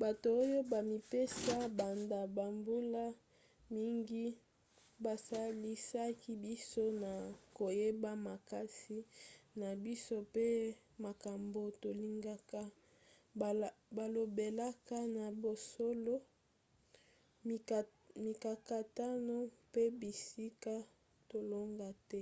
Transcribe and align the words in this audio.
bato 0.00 0.28
oyo 0.42 0.58
bamipesa 0.72 1.54
banda 1.78 2.20
bambula 2.36 3.04
mingi 3.74 4.24
basalisaki 5.04 6.30
biso 6.44 6.84
na 7.02 7.12
koyeba 7.56 8.10
makasi 8.28 8.98
na 9.60 9.68
biso 9.84 10.16
mpe 10.30 10.46
makambo 11.04 11.60
tolingaka 11.82 12.60
balobelaka 13.96 14.98
na 15.16 15.24
bosolo 15.42 16.14
mikakatano 18.26 19.36
mpe 19.68 19.82
bisika 20.00 20.74
tolonga 21.30 21.88
te 22.10 22.20